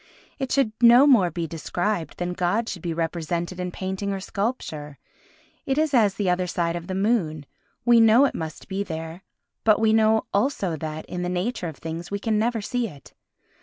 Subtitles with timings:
[0.39, 4.97] It should no more be described than God should be represented in painting or sculpture.
[5.67, 7.45] It is as the other side of the moon;
[7.85, 9.21] we know it must be there
[9.63, 13.13] but we know also that, in the nature of things, we can never see it.